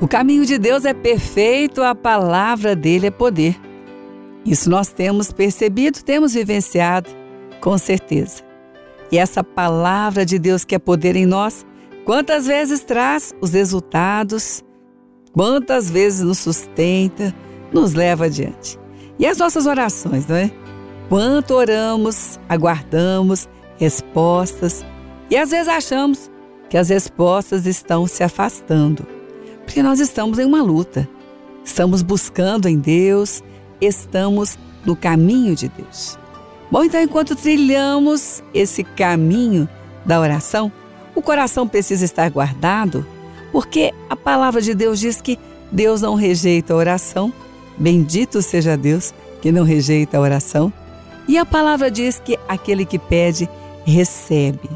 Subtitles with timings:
[0.00, 3.58] O caminho de Deus é perfeito, a palavra dele é poder.
[4.44, 7.10] Isso nós temos percebido, temos vivenciado,
[7.60, 8.42] com certeza.
[9.10, 11.66] E essa palavra de Deus que é poder em nós,
[12.04, 14.62] quantas vezes traz os resultados,
[15.32, 17.34] quantas vezes nos sustenta,
[17.72, 18.78] nos leva adiante.
[19.18, 20.50] E as nossas orações, não é?
[21.08, 24.84] Quanto oramos, aguardamos respostas
[25.28, 26.30] e às vezes achamos
[26.70, 29.06] que as respostas estão se afastando,
[29.68, 31.06] porque nós estamos em uma luta,
[31.62, 33.44] estamos buscando em Deus,
[33.82, 36.18] estamos no caminho de Deus.
[36.70, 39.68] Bom, então, enquanto trilhamos esse caminho
[40.06, 40.72] da oração,
[41.14, 43.06] o coração precisa estar guardado,
[43.52, 45.38] porque a palavra de Deus diz que
[45.70, 47.30] Deus não rejeita a oração.
[47.76, 49.12] Bendito seja Deus
[49.42, 50.72] que não rejeita a oração.
[51.28, 53.46] E a palavra diz que aquele que pede,
[53.84, 54.70] recebe.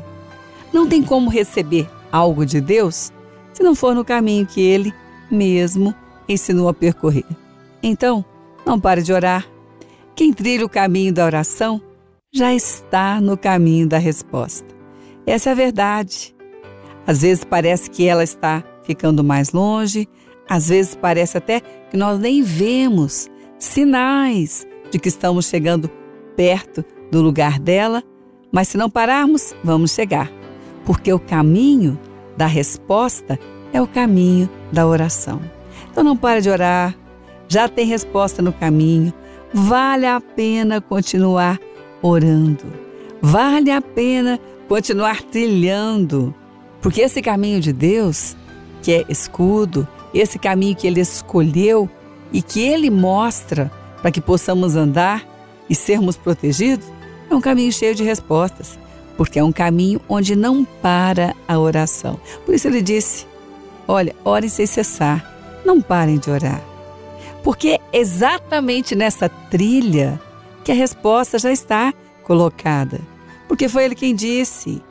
[0.71, 3.11] Não tem como receber algo de Deus
[3.53, 4.93] se não for no caminho que ele
[5.31, 5.95] mesmo
[6.29, 7.27] ensinou a percorrer.
[7.83, 8.25] Então,
[8.65, 9.47] não pare de orar.
[10.15, 11.81] Quem trilha o caminho da oração
[12.33, 14.67] já está no caminho da resposta.
[15.27, 16.35] Essa é a verdade.
[17.07, 20.09] Às vezes parece que ela está ficando mais longe,
[20.49, 25.91] às vezes parece até que nós nem vemos sinais de que estamos chegando
[26.37, 28.03] perto do lugar dela,
[28.51, 30.31] mas se não pararmos, vamos chegar,
[30.85, 31.99] porque o caminho
[32.37, 33.39] da resposta
[33.73, 35.41] é o caminho da oração.
[35.91, 36.97] Então não pare de orar,
[37.49, 39.13] já tem resposta no caminho,
[39.53, 41.59] vale a pena continuar
[42.01, 42.65] orando,
[43.21, 46.35] vale a pena continuar trilhando,
[46.81, 48.37] porque esse caminho de Deus,
[48.83, 51.89] que é escudo, esse caminho que Ele escolheu
[52.33, 55.25] e que Ele mostra para que possamos andar
[55.69, 56.87] e sermos protegidos,
[57.31, 58.79] é um caminho cheio de respostas,
[59.23, 62.19] porque é um caminho onde não para a oração.
[62.45, 63.25] Por isso ele disse:
[63.87, 65.25] Olha, orem sem cessar,
[65.65, 66.61] não parem de orar.
[67.41, 70.21] Porque é exatamente nessa trilha
[70.65, 73.01] que a resposta já está colocada.
[73.47, 74.83] Porque foi ele quem disse.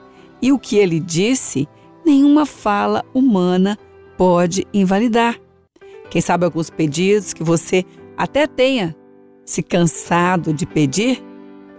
[0.42, 1.68] E o que ele disse,
[2.06, 3.78] nenhuma fala humana
[4.18, 5.38] pode invalidar.
[6.10, 7.84] Quem sabe alguns pedidos que você
[8.16, 8.96] até tenha
[9.44, 11.22] se cansado de pedir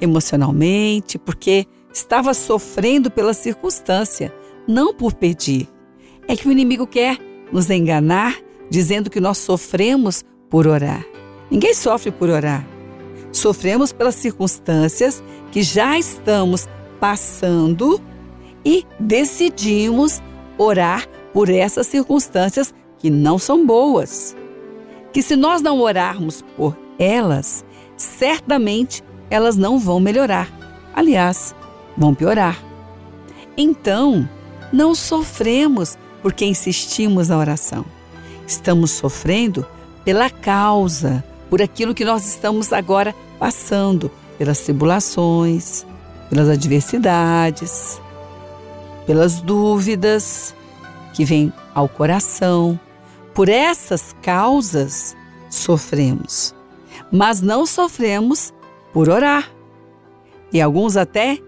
[0.03, 4.33] emocionalmente, porque estava sofrendo pela circunstância,
[4.67, 5.69] não por pedir.
[6.27, 7.19] É que o inimigo quer
[7.53, 8.39] nos enganar,
[8.71, 11.05] dizendo que nós sofremos por orar.
[11.51, 12.67] Ninguém sofre por orar.
[13.31, 16.69] Sofremos pelas circunstâncias que já estamos
[17.01, 18.01] passando
[18.65, 20.23] e decidimos
[20.57, 24.37] orar por essas circunstâncias que não são boas.
[25.13, 27.65] Que se nós não orarmos por elas,
[27.97, 30.49] certamente elas não vão melhorar.
[30.95, 31.55] Aliás,
[31.97, 32.59] vão piorar.
[33.57, 34.29] Então,
[34.73, 37.85] não sofremos porque insistimos na oração.
[38.47, 39.67] Estamos sofrendo
[40.05, 45.87] pela causa, por aquilo que nós estamos agora passando, pelas tribulações,
[46.29, 48.01] pelas adversidades,
[49.07, 50.55] pelas dúvidas
[51.13, 52.79] que vêm ao coração.
[53.35, 55.17] Por essas causas
[55.51, 56.55] sofremos
[57.13, 58.55] mas não sofremos
[58.93, 59.51] por orar.
[60.51, 61.39] E alguns até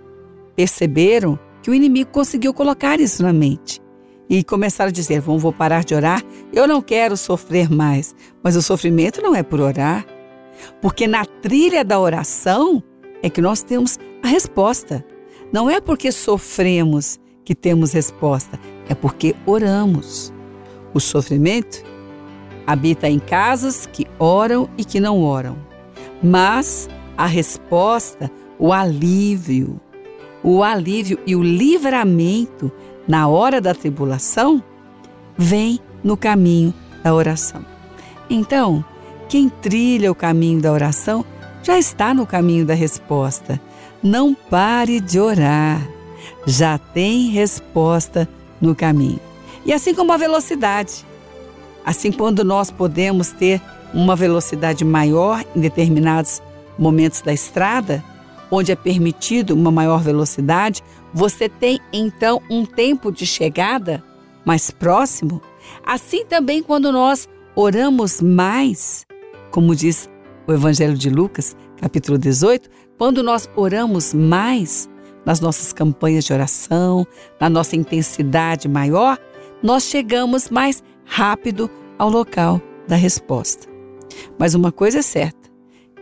[0.55, 3.81] perceberam que o inimigo conseguiu colocar isso na mente.
[4.29, 6.23] E começaram a dizer: vou parar de orar,
[6.53, 8.15] eu não quero sofrer mais.
[8.43, 10.07] Mas o sofrimento não é por orar,
[10.81, 12.83] porque na trilha da oração
[13.23, 15.05] é que nós temos a resposta.
[15.53, 20.33] Não é porque sofremos que temos resposta, é porque oramos.
[20.93, 21.85] O sofrimento
[22.67, 25.57] habita em casas que oram e que não oram.
[26.23, 29.81] Mas a resposta, o alívio,
[30.45, 32.71] o alívio e o livramento
[33.09, 34.63] na hora da tribulação
[35.37, 36.73] vem no caminho
[37.03, 37.65] da oração.
[38.29, 38.85] Então,
[39.29, 41.25] quem trilha o caminho da oração
[41.63, 43.59] já está no caminho da resposta.
[44.03, 45.81] Não pare de orar.
[46.47, 48.29] Já tem resposta
[48.61, 49.21] no caminho.
[49.65, 51.07] E assim como a velocidade.
[51.87, 53.63] Assim, quando nós podemos ter
[53.95, 56.43] uma velocidade maior em determinados
[56.79, 58.05] momentos da estrada,
[58.51, 60.83] onde é permitido uma maior velocidade,
[61.13, 64.03] você tem então um tempo de chegada
[64.45, 65.41] mais próximo.
[65.85, 69.07] Assim também, quando nós oramos mais,
[69.51, 70.09] como diz
[70.47, 72.69] o Evangelho de Lucas, capítulo 18,
[72.99, 74.89] quando nós oramos mais
[75.25, 77.07] nas nossas campanhas de oração,
[77.41, 79.19] na nossa intensidade maior,
[79.63, 83.67] nós chegamos mais rápido ao local da resposta.
[84.39, 85.51] Mas uma coisa é certa: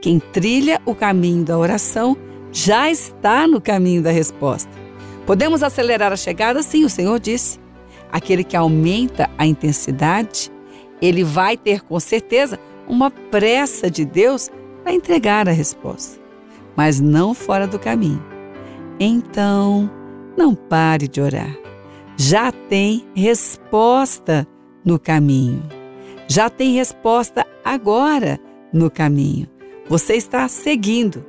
[0.01, 2.17] quem trilha o caminho da oração
[2.53, 4.71] já está no caminho da resposta.
[5.27, 6.63] Podemos acelerar a chegada?
[6.63, 7.59] Sim, o Senhor disse.
[8.13, 10.53] Aquele que aumenta a intensidade
[11.03, 12.59] ele vai ter com certeza
[12.89, 14.49] uma pressa de Deus
[14.85, 16.21] para entregar a resposta,
[16.77, 18.25] mas não fora do caminho.
[19.01, 19.91] Então,
[20.39, 21.59] não pare de orar.
[22.17, 24.47] Já tem resposta
[24.85, 25.63] no caminho.
[26.29, 28.39] Já tem resposta agora
[28.73, 29.49] no caminho.
[29.89, 31.25] Você está seguindo.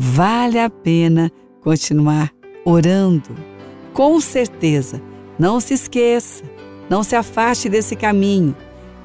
[0.00, 1.28] Vale a pena
[1.60, 2.32] continuar
[2.64, 3.34] orando.
[3.92, 5.02] Com certeza,
[5.36, 6.44] não se esqueça,
[6.88, 8.54] não se afaste desse caminho.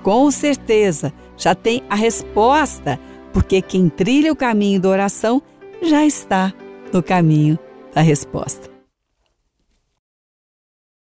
[0.03, 2.99] Com certeza, já tem a resposta,
[3.33, 5.41] porque quem trilha o caminho da oração
[5.81, 6.53] já está
[6.93, 7.57] no caminho
[7.91, 8.72] da resposta.